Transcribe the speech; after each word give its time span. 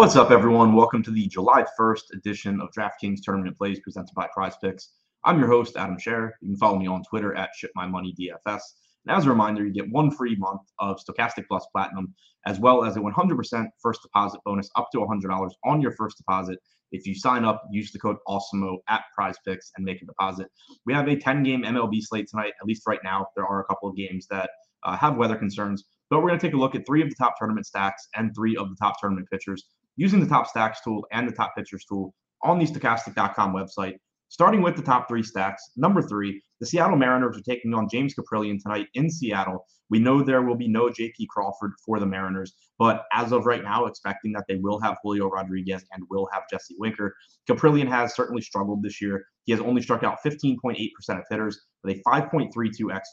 What's 0.00 0.16
up, 0.16 0.30
everyone? 0.30 0.72
Welcome 0.72 1.02
to 1.02 1.10
the 1.10 1.26
July 1.26 1.62
1st 1.78 2.14
edition 2.14 2.58
of 2.62 2.70
DraftKings 2.70 3.18
Tournament 3.22 3.58
Plays 3.58 3.80
presented 3.80 4.14
by 4.14 4.28
Prize 4.32 4.54
Picks. 4.56 4.92
I'm 5.24 5.38
your 5.38 5.48
host, 5.48 5.76
Adam 5.76 5.98
Scher. 5.98 6.30
You 6.40 6.48
can 6.48 6.56
follow 6.56 6.78
me 6.78 6.86
on 6.86 7.02
Twitter 7.02 7.36
at 7.36 7.50
ShipMyMoneyDFS. 7.62 8.46
And 8.46 9.14
as 9.14 9.26
a 9.26 9.28
reminder, 9.28 9.62
you 9.62 9.74
get 9.74 9.90
one 9.90 10.10
free 10.10 10.36
month 10.36 10.62
of 10.78 10.98
Stokastic 10.98 11.46
Plus 11.48 11.66
Platinum, 11.70 12.14
as 12.46 12.58
well 12.58 12.82
as 12.82 12.96
a 12.96 13.00
100% 13.00 13.66
first 13.82 14.00
deposit 14.00 14.40
bonus 14.46 14.70
up 14.74 14.88
to 14.92 15.00
$100 15.00 15.50
on 15.66 15.82
your 15.82 15.92
first 15.92 16.16
deposit. 16.16 16.58
If 16.92 17.06
you 17.06 17.14
sign 17.14 17.44
up, 17.44 17.62
use 17.70 17.92
the 17.92 17.98
code 17.98 18.16
AWESOMO 18.26 18.78
at 18.88 19.02
Prize 19.14 19.36
Picks 19.46 19.70
and 19.76 19.84
make 19.84 20.00
a 20.00 20.06
deposit. 20.06 20.48
We 20.86 20.94
have 20.94 21.08
a 21.08 21.16
10 21.16 21.42
game 21.42 21.62
MLB 21.62 22.00
slate 22.00 22.26
tonight, 22.26 22.54
at 22.58 22.66
least 22.66 22.84
right 22.86 23.00
now. 23.04 23.26
There 23.36 23.46
are 23.46 23.60
a 23.60 23.64
couple 23.64 23.90
of 23.90 23.96
games 23.96 24.26
that 24.30 24.48
uh, 24.82 24.96
have 24.96 25.18
weather 25.18 25.36
concerns, 25.36 25.84
but 26.08 26.20
we're 26.20 26.28
going 26.28 26.40
to 26.40 26.46
take 26.46 26.54
a 26.54 26.58
look 26.58 26.74
at 26.74 26.86
three 26.86 27.02
of 27.02 27.10
the 27.10 27.16
top 27.16 27.34
tournament 27.36 27.66
stacks 27.66 28.08
and 28.16 28.34
three 28.34 28.56
of 28.56 28.70
the 28.70 28.76
top 28.76 28.98
tournament 28.98 29.28
pitchers 29.30 29.66
using 29.96 30.20
the 30.20 30.28
top 30.28 30.46
stacks 30.46 30.80
tool 30.82 31.06
and 31.12 31.28
the 31.28 31.32
top 31.32 31.54
pitchers 31.56 31.84
tool 31.84 32.14
on 32.42 32.58
the 32.58 32.66
stokastic.com 32.66 33.54
website. 33.54 33.96
Starting 34.28 34.62
with 34.62 34.76
the 34.76 34.82
top 34.82 35.08
three 35.08 35.24
stacks, 35.24 35.72
number 35.76 36.00
three, 36.00 36.40
the 36.60 36.66
Seattle 36.66 36.96
Mariners 36.96 37.36
are 37.36 37.42
taking 37.42 37.74
on 37.74 37.88
James 37.90 38.14
Kaprielian 38.14 38.62
tonight 38.62 38.86
in 38.94 39.10
Seattle. 39.10 39.66
We 39.88 39.98
know 39.98 40.22
there 40.22 40.42
will 40.42 40.54
be 40.54 40.68
no 40.68 40.88
J.P. 40.88 41.26
Crawford 41.28 41.72
for 41.84 41.98
the 41.98 42.06
Mariners, 42.06 42.54
but 42.78 43.06
as 43.12 43.32
of 43.32 43.44
right 43.44 43.64
now, 43.64 43.86
expecting 43.86 44.30
that 44.32 44.44
they 44.46 44.54
will 44.54 44.78
have 44.80 44.98
Julio 45.02 45.28
Rodriguez 45.28 45.84
and 45.92 46.04
will 46.10 46.28
have 46.32 46.44
Jesse 46.48 46.76
Winker. 46.78 47.12
Kaprielian 47.48 47.88
has 47.88 48.14
certainly 48.14 48.40
struggled 48.40 48.84
this 48.84 49.02
year. 49.02 49.24
He 49.46 49.52
has 49.52 49.60
only 49.60 49.82
struck 49.82 50.04
out 50.04 50.18
15.8% 50.24 50.90
of 51.10 51.24
hitters 51.28 51.60
with 51.82 51.96
a 51.96 52.02
5.32 52.08 52.52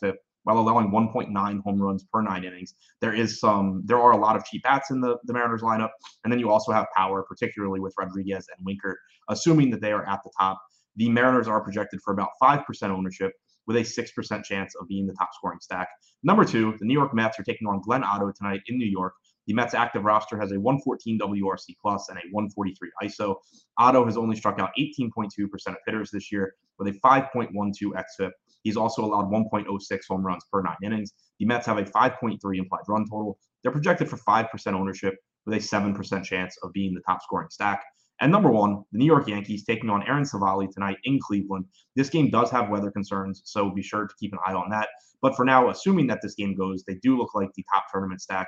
xFIP 0.04 0.14
while 0.48 0.60
allowing 0.60 0.90
1.9 0.90 1.62
home 1.62 1.82
runs 1.82 2.06
per 2.06 2.22
nine 2.22 2.46
innings. 2.46 2.76
There 3.02 3.14
is 3.14 3.38
some, 3.42 3.82
there 3.84 4.00
are 4.00 4.14
a 4.14 4.18
lot 4.18 4.38
of 4.38 4.46
cheap 4.46 4.64
bats 4.64 4.92
in 4.92 5.02
the, 5.02 5.18
the 5.26 5.34
Mariners 5.34 5.62
lineup, 5.62 5.90
and 6.24 6.32
then 6.32 6.40
you 6.40 6.50
also 6.50 6.72
have 6.72 6.86
power, 6.96 7.22
particularly 7.24 7.82
with 7.82 7.94
Rodriguez 8.00 8.48
and 8.56 8.66
Winker, 8.66 8.98
assuming 9.28 9.70
that 9.72 9.82
they 9.82 9.92
are 9.92 10.08
at 10.08 10.22
the 10.24 10.32
top. 10.40 10.58
The 10.96 11.10
Mariners 11.10 11.50
are 11.50 11.60
projected 11.60 12.00
for 12.02 12.14
about 12.14 12.30
5% 12.42 12.64
ownership 12.84 13.34
with 13.68 13.76
a 13.76 13.82
6% 13.82 14.44
chance 14.46 14.74
of 14.80 14.88
being 14.88 15.06
the 15.06 15.14
top 15.16 15.32
scoring 15.34 15.60
stack. 15.62 15.90
Number 16.24 16.46
two, 16.46 16.78
the 16.80 16.86
New 16.86 16.94
York 16.94 17.14
Mets 17.14 17.38
are 17.38 17.44
taking 17.44 17.68
on 17.68 17.82
Glenn 17.82 18.06
Otto 18.06 18.32
tonight 18.32 18.62
in 18.68 18.78
New 18.78 18.88
York. 18.88 19.16
The 19.48 19.54
Mets 19.54 19.74
active 19.74 20.06
roster 20.06 20.40
has 20.40 20.54
a 20.54 20.60
114 20.60 21.20
WRC 21.20 21.76
plus 21.82 22.08
and 22.08 22.18
a 22.18 22.22
143 22.32 22.90
ISO. 23.04 23.36
Otto 23.78 24.06
has 24.06 24.16
only 24.16 24.38
struck 24.38 24.60
out 24.60 24.70
18.2% 24.80 25.30
of 25.68 25.76
hitters 25.86 26.10
this 26.10 26.32
year 26.32 26.54
with 26.80 26.88
a 26.88 27.00
5.12 27.00 27.52
xFIP. 27.52 28.32
He's 28.64 28.78
also 28.78 29.04
allowed 29.04 29.32
1.06 29.32 30.00
home 30.10 30.26
runs 30.26 30.44
per 30.52 30.62
nine 30.62 30.76
innings. 30.84 31.14
The 31.40 31.46
Mets 31.46 31.66
have 31.68 31.78
a 31.78 31.84
5.3 31.84 32.38
implied 32.58 32.82
run 32.88 33.06
total. 33.10 33.38
They're 33.64 33.72
projected 33.72 34.10
for 34.10 34.18
5% 34.18 34.74
ownership 34.74 35.16
with 35.46 35.56
a 35.56 35.60
7% 35.60 36.24
chance 36.24 36.58
of 36.64 36.74
being 36.74 36.94
the 36.94 37.02
top 37.02 37.22
scoring 37.22 37.50
stack. 37.50 37.84
And 38.20 38.32
number 38.32 38.50
one, 38.50 38.84
the 38.92 38.98
New 38.98 39.06
York 39.06 39.28
Yankees 39.28 39.64
taking 39.64 39.90
on 39.90 40.04
Aaron 40.08 40.24
Civale 40.24 40.68
tonight 40.72 40.98
in 41.04 41.20
Cleveland. 41.20 41.66
This 41.96 42.10
game 42.10 42.30
does 42.30 42.50
have 42.50 42.70
weather 42.70 42.92
concerns, 42.92 43.44
so 43.46 43.70
be 43.70 43.84
sure 43.84 44.08
to 44.08 44.14
keep 44.20 44.34
an 44.34 44.40
eye 44.46 44.54
on 44.54 44.70
that. 44.72 44.90
But 45.22 45.36
for 45.36 45.46
now, 45.46 45.70
assuming 45.70 46.08
that 46.08 46.20
this 46.22 46.36
game 46.36 46.56
goes, 46.56 46.84
they 46.84 46.96
do 46.96 47.18
look 47.18 47.36
like 47.36 47.50
the 47.56 47.66
top 47.74 47.86
tournament 47.92 48.22
stack. 48.22 48.48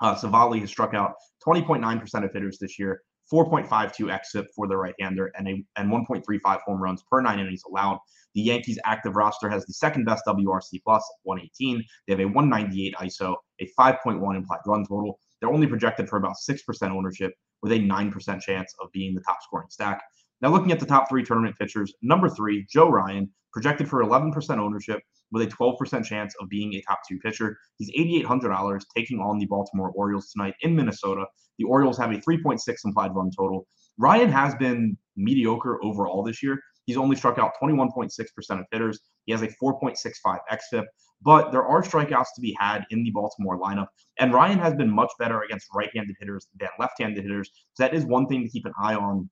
Uh, 0.00 0.14
Civale 0.14 0.60
has 0.60 0.70
struck 0.70 0.94
out 0.94 1.12
20.9% 1.46 2.24
of 2.24 2.32
hitters 2.32 2.58
this 2.58 2.78
year, 2.78 3.02
4.52 3.32 4.18
xFIP 4.20 4.46
for 4.54 4.66
the 4.66 4.76
right-hander, 4.76 5.30
and 5.36 5.48
a 5.48 5.64
and 5.76 5.90
1.35 5.90 6.60
home 6.62 6.82
runs 6.82 7.02
per 7.10 7.20
nine 7.20 7.38
innings 7.38 7.62
allowed. 7.68 7.98
The 8.34 8.42
Yankees' 8.42 8.78
active 8.84 9.16
roster 9.16 9.48
has 9.48 9.66
the 9.66 9.72
second 9.72 10.04
best 10.04 10.22
WRC 10.26 10.82
plus, 10.84 11.02
118. 11.24 11.82
They 12.06 12.12
have 12.12 12.20
a 12.20 12.26
198 12.26 12.94
ISO, 12.94 13.36
a 13.60 13.68
5.1 13.78 14.36
implied 14.36 14.60
run 14.66 14.84
total. 14.84 15.18
They're 15.40 15.52
only 15.52 15.66
projected 15.66 16.08
for 16.08 16.16
about 16.16 16.36
6% 16.48 16.90
ownership 16.90 17.32
with 17.62 17.72
a 17.72 17.78
9% 17.78 18.40
chance 18.40 18.74
of 18.80 18.90
being 18.92 19.14
the 19.14 19.20
top 19.22 19.38
scoring 19.42 19.68
stack. 19.70 20.02
Now, 20.40 20.50
looking 20.50 20.72
at 20.72 20.80
the 20.80 20.86
top 20.86 21.08
three 21.08 21.24
tournament 21.24 21.56
pitchers, 21.58 21.92
number 22.02 22.28
three, 22.28 22.66
Joe 22.70 22.88
Ryan, 22.88 23.30
projected 23.52 23.88
for 23.88 24.02
11% 24.02 24.58
ownership 24.58 25.00
with 25.32 25.42
a 25.42 25.46
12% 25.54 26.04
chance 26.04 26.34
of 26.40 26.48
being 26.48 26.74
a 26.74 26.82
top 26.82 27.00
two 27.08 27.18
pitcher. 27.18 27.56
He's 27.78 27.90
$8,800 27.92 28.80
taking 28.96 29.18
on 29.20 29.38
the 29.38 29.46
Baltimore 29.46 29.90
Orioles 29.94 30.30
tonight 30.32 30.54
in 30.62 30.74
Minnesota. 30.74 31.26
The 31.58 31.64
Orioles 31.64 31.98
have 31.98 32.10
a 32.10 32.16
3.6 32.16 32.60
implied 32.84 33.14
run 33.14 33.30
total. 33.36 33.66
Ryan 33.98 34.30
has 34.30 34.54
been 34.54 34.96
mediocre 35.16 35.82
overall 35.84 36.22
this 36.22 36.42
year. 36.42 36.58
He's 36.86 36.96
only 36.96 37.16
struck 37.16 37.38
out 37.38 37.52
21.6% 37.62 38.10
of 38.50 38.66
hitters. 38.72 39.00
He 39.26 39.32
has 39.32 39.42
a 39.42 39.48
4.65 39.62 40.38
xFIP, 40.50 40.84
but 41.22 41.52
there 41.52 41.64
are 41.64 41.82
strikeouts 41.82 42.34
to 42.34 42.40
be 42.40 42.56
had 42.58 42.84
in 42.90 43.04
the 43.04 43.10
Baltimore 43.10 43.60
lineup. 43.60 43.88
And 44.18 44.32
Ryan 44.32 44.58
has 44.58 44.74
been 44.74 44.90
much 44.90 45.10
better 45.18 45.42
against 45.42 45.68
right 45.74 45.90
handed 45.94 46.16
hitters 46.18 46.48
than 46.58 46.70
left 46.78 46.94
handed 46.98 47.22
hitters. 47.22 47.50
So 47.74 47.84
that 47.84 47.94
is 47.94 48.04
one 48.04 48.26
thing 48.26 48.42
to 48.42 48.48
keep 48.48 48.64
an 48.64 48.72
eye 48.82 48.94
on 48.94 49.28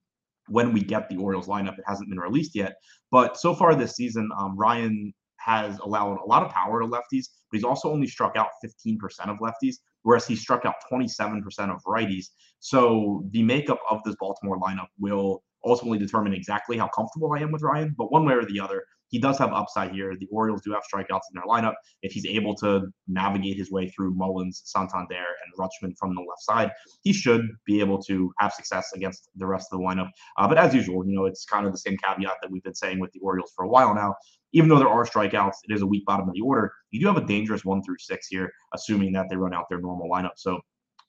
when 0.49 0.73
we 0.73 0.81
get 0.81 1.09
the 1.09 1.17
Orioles 1.17 1.49
lineup. 1.49 1.79
It 1.79 1.85
hasn't 1.87 2.09
been 2.09 2.21
released 2.21 2.55
yet. 2.55 2.77
But 3.11 3.39
so 3.39 3.55
far 3.55 3.75
this 3.75 3.97
season, 3.97 4.29
um, 4.39 4.57
Ryan 4.57 5.13
has 5.39 5.79
allowed 5.79 6.19
a 6.19 6.27
lot 6.27 6.43
of 6.43 6.51
power 6.51 6.81
to 6.81 6.87
lefties, 6.87 7.27
but 7.51 7.57
he's 7.57 7.65
also 7.65 7.91
only 7.91 8.07
struck 8.07 8.37
out 8.37 8.49
15% 8.65 8.99
of 9.29 9.39
lefties, 9.39 9.77
whereas 10.03 10.27
he 10.27 10.37
struck 10.37 10.65
out 10.65 10.75
27% 10.91 11.43
of 11.75 11.83
righties. 11.85 12.27
So 12.61 13.25
the 13.31 13.43
makeup 13.43 13.81
of 13.91 14.03
this 14.05 14.17
Baltimore 14.19 14.59
lineup 14.59 14.89
will 14.99 15.43
ultimately 15.65 15.99
determine 15.99 16.35
exactly 16.35 16.77
how 16.77 16.89
comfortable 16.89 17.33
I 17.33 17.41
am 17.41 17.53
with 17.53 17.63
Ryan. 17.63 17.95
But 17.97 18.13
one 18.13 18.25
way 18.25 18.35
or 18.35 18.45
the 18.45 18.61
other, 18.61 18.85
he 19.09 19.19
does 19.19 19.39
have 19.39 19.53
upside 19.53 19.93
here. 19.93 20.15
The 20.19 20.29
Orioles 20.31 20.63
do 20.63 20.73
have 20.73 20.83
strikeouts 20.83 21.29
in 21.33 21.35
their 21.35 21.45
lineup. 21.45 21.75
If 22.03 22.13
he's 22.13 22.27
able 22.27 22.55
to 22.57 22.89
navigate 23.07 23.57
his 23.57 23.71
way 23.71 23.89
through 23.89 24.15
Mullins, 24.15 24.63
Santander, 24.65 25.15
and 25.15 25.55
Rutschman 25.59 25.97
from 25.99 26.15
the 26.15 26.21
left 26.21 26.43
side, 26.43 26.71
he 27.03 27.13
should 27.13 27.49
be 27.67 27.81
able 27.81 28.01
to 28.03 28.33
have 28.39 28.53
success 28.53 28.93
against 28.95 29.29
the 29.37 29.47
rest 29.47 29.69
of 29.73 29.79
the 29.79 29.85
lineup. 29.85 30.11
Uh, 30.37 30.47
but 30.49 30.59
as 30.59 30.75
usual, 30.75 31.07
you 31.07 31.15
know, 31.15 31.27
it's 31.27 31.45
kind 31.45 31.67
of 31.67 31.73
the 31.73 31.79
same 31.79 31.97
caveat 31.97 32.37
that 32.43 32.51
we've 32.51 32.63
been 32.63 32.75
saying 32.75 33.01
with 33.01 33.13
the 33.13 33.21
Orioles 33.21 33.53
for 33.55 33.65
a 33.65 33.69
while 33.69 33.95
now. 33.95 34.15
Even 34.53 34.69
though 34.69 34.79
there 34.79 34.89
are 34.89 35.05
strikeouts, 35.05 35.57
it 35.65 35.75
is 35.75 35.83
a 35.83 35.87
weak 35.87 36.07
bottom 36.07 36.29
of 36.29 36.35
the 36.35 36.41
order. 36.41 36.73
You 36.91 37.01
do 37.01 37.07
have 37.07 37.19
a 37.19 37.27
dangerous 37.27 37.65
one 37.65 37.83
through 37.83 37.99
six 37.99 38.29
here, 38.29 38.51
assuming 38.75 39.13
that 39.13 39.27
they 39.29 39.37
run 39.37 39.53
out 39.53 39.67
their 39.69 39.81
normal 39.81 40.09
lineup. 40.09 40.33
So 40.37 40.59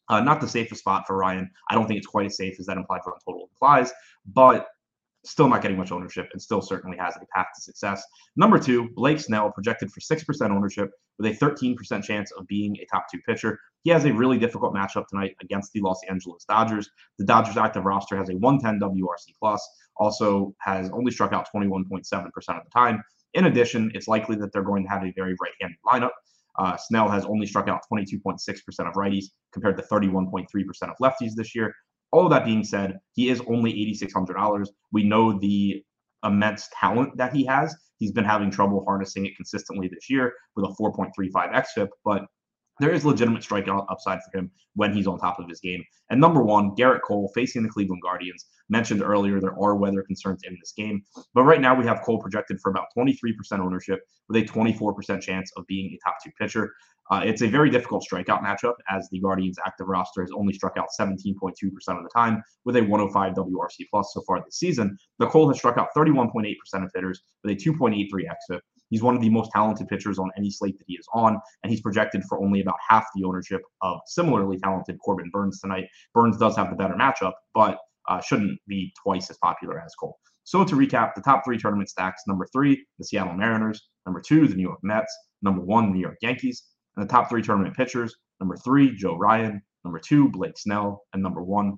uh, 0.10 0.20
not 0.20 0.42
the 0.42 0.48
safest 0.48 0.82
spot 0.82 1.06
for 1.08 1.16
Ryan. 1.16 1.50
I 1.70 1.76
don't 1.76 1.88
think 1.88 2.00
it's 2.00 2.08
quite 2.08 2.26
as 2.26 2.36
safe 2.36 2.60
as 2.60 2.66
that 2.66 2.78
implied 2.78 3.02
run 3.06 3.16
total 3.26 3.50
implies, 3.52 3.94
but 4.26 4.68
still 5.26 5.48
not 5.48 5.62
getting 5.62 5.78
much 5.78 5.92
ownership 5.92 6.30
and 6.32 6.42
still 6.42 6.62
certainly 6.62 6.98
has 6.98 7.16
a 7.18 7.26
path 7.36 7.48
to 7.56 7.62
success. 7.62 8.04
Number 8.36 8.58
two, 8.58 8.90
Blake 8.96 9.20
Snell 9.20 9.52
projected 9.52 9.92
for 9.92 10.00
6% 10.00 10.52
ownership 10.52 10.92
with 11.18 11.32
a 11.32 11.46
13% 11.46 12.04
chance 12.04 12.32
of 12.32 12.48
being 12.48 12.78
a 12.78 12.86
top 12.86 13.06
two 13.12 13.20
pitcher. 13.28 13.60
He 13.84 13.92
has 13.92 14.06
a 14.06 14.14
really 14.14 14.38
difficult 14.38 14.74
matchup 14.74 15.08
tonight 15.08 15.36
against 15.42 15.74
the 15.74 15.82
Los 15.82 16.00
Angeles 16.10 16.46
Dodgers. 16.48 16.90
The 17.18 17.26
Dodgers 17.26 17.58
active 17.58 17.86
roster 17.86 18.18
has 18.18 18.30
a 18.30 18.38
110 18.38 18.80
WRC 18.80 19.34
plus, 19.40 19.68
also 19.98 20.54
has 20.60 20.90
only 20.92 21.12
struck 21.12 21.34
out 21.34 21.48
21.7% 21.54 22.26
of 22.26 22.34
the 22.44 22.70
time. 22.74 23.04
In 23.34 23.46
addition, 23.46 23.92
it's 23.94 24.08
likely 24.08 24.36
that 24.38 24.52
they're 24.52 24.64
going 24.64 24.84
to 24.84 24.90
have 24.90 25.04
a 25.04 25.14
very 25.16 25.36
right-handed 25.40 25.78
lineup. 25.86 26.12
Uh, 26.58 26.76
Snell 26.76 27.10
has 27.10 27.26
only 27.26 27.46
struck 27.46 27.68
out 27.68 27.82
22.6% 27.92 28.38
of 28.88 28.94
righties 28.94 29.26
compared 29.54 29.78
to 29.78 29.84
31.3% 29.84 30.46
of 30.84 30.96
lefties 31.02 31.34
this 31.36 31.56
year. 31.56 31.74
All 32.12 32.26
of 32.26 32.32
that 32.32 32.46
being 32.46 32.64
said, 32.64 33.00
he 33.14 33.30
is 33.30 33.42
only 33.48 33.74
$8,600. 33.74 34.68
We 34.92 35.04
know 35.04 35.38
the 35.38 35.84
immense 36.24 36.70
talent 36.80 37.18
that 37.18 37.34
he 37.34 37.46
has. 37.46 37.76
He's 37.98 38.12
been 38.12 38.26
having 38.26 38.50
trouble 38.50 38.84
harnessing 38.86 39.26
it 39.26 39.36
consistently 39.36 39.88
this 39.88 40.10
year 40.10 40.34
with 40.56 40.66
a 40.66 40.76
4.35 40.82 41.66
xFIP, 41.78 41.90
but 42.04 42.24
there 42.80 42.92
is 42.92 43.06
legitimate 43.06 43.44
strikeout 43.44 43.86
upside 43.90 44.20
for 44.24 44.40
him 44.40 44.52
when 44.76 44.94
he's 44.94 45.08
on 45.08 45.20
top 45.20 45.40
of 45.40 45.48
his 45.50 45.60
game. 45.60 45.84
And 46.10 46.20
number 46.20 46.44
one, 46.44 46.72
Gerrit 46.76 47.02
Cole 47.02 47.32
facing 47.36 47.64
the 47.64 47.70
Cleveland 47.70 48.02
Guardians. 48.02 48.46
Mentioned 48.70 49.02
earlier, 49.02 49.40
there 49.40 49.58
are 49.62 49.76
weather 49.76 50.04
concerns 50.04 50.42
in 50.44 50.56
this 50.60 50.74
game. 50.76 51.04
But 51.34 51.44
right 51.44 51.62
now, 51.62 51.76
we 51.76 51.86
have 51.86 52.02
Cole 52.02 52.20
projected 52.20 52.60
for 52.62 52.72
about 52.72 52.88
23% 52.98 53.34
ownership 53.60 54.02
with 54.28 54.44
a 54.44 54.46
24% 54.46 55.22
chance 55.22 55.52
of 55.58 55.66
being 55.68 55.92
a 55.92 56.00
top 56.08 56.18
two 56.24 56.32
pitcher. 56.40 56.74
Uh, 57.12 57.22
it's 57.26 57.42
a 57.42 57.48
very 57.48 57.72
difficult 57.72 58.06
strikeout 58.10 58.44
matchup 58.44 58.76
as 58.90 59.10
the 59.10 59.20
Guardians' 59.20 59.58
active 59.66 59.88
roster 59.88 60.22
has 60.22 60.30
only 60.32 60.54
struck 60.54 60.78
out 60.78 60.88
17.2% 61.00 61.34
of 61.42 62.04
the 62.04 62.10
time 62.14 62.44
with 62.66 62.76
a 62.76 62.82
105 62.82 63.34
WRC 63.34 63.88
plus 63.90 64.12
so 64.14 64.22
far 64.28 64.44
this 64.46 64.58
season. 64.58 64.96
The 65.18 65.26
Cole 65.26 65.48
has 65.48 65.58
struck 65.58 65.78
out 65.78 65.90
31.8% 65.98 66.56
of 66.84 66.92
hitters 66.94 67.22
with 67.44 67.54
a 67.54 67.56
2.83 67.56 68.08
xFIP. 68.12 68.60
He's 68.90 69.04
one 69.04 69.16
of 69.16 69.22
the 69.22 69.30
most 69.30 69.52
talented 69.52 69.88
pitchers 69.88 70.20
on 70.20 70.30
any 70.38 70.50
slate 70.50 70.78
that 70.78 70.86
he 70.88 70.96
is 70.96 71.08
on, 71.14 71.38
and 71.64 71.72
he's 71.72 71.82
projected 71.82 72.24
for 72.28 72.44
only 72.44 72.62
about 72.62 72.76
half 72.88 73.06
the 73.16 73.24
ownership 73.24 73.62
of 73.82 74.00
similarly 74.06 74.58
talented 74.58 74.98
Corbin 75.04 75.30
Burnes 75.32 75.60
tonight. 75.60 75.86
Burnes 76.14 76.38
does 76.38 76.56
have 76.56 76.70
the 76.70 76.76
better 76.76 76.96
matchup, 76.96 77.34
but 77.54 77.78
uh, 78.10 78.20
shouldn't 78.22 78.60
be 78.68 78.92
twice 79.02 79.30
as 79.30 79.38
popular 79.38 79.80
as 79.80 79.94
Cole. 79.96 80.18
So 80.44 80.64
to 80.64 80.76
recap, 80.76 81.14
the 81.14 81.22
top 81.22 81.46
three 81.46 81.58
tournament 81.58 81.90
stacks: 81.90 82.24
number 82.28 82.48
three, 82.52 82.84
the 82.98 83.06
Seattle 83.06 83.36
Mariners; 83.36 83.90
number 84.06 84.20
two, 84.20 84.48
the 84.48 84.56
New 84.56 84.64
York 84.64 84.80
Mets; 84.82 85.16
number 85.42 85.62
one, 85.62 85.88
the 85.88 85.94
New 85.94 86.02
York 86.02 86.18
Yankees. 86.22 86.64
And 86.96 87.08
the 87.08 87.12
top 87.12 87.30
three 87.30 87.44
tournament 87.44 87.76
pitchers: 87.76 88.16
number 88.40 88.58
three, 88.58 88.96
Joe 88.96 89.16
Ryan; 89.16 89.62
number 89.86 90.00
two, 90.00 90.30
Blake 90.30 90.58
Snell; 90.58 91.04
and 91.14 91.22
number 91.22 91.44
one. 91.44 91.78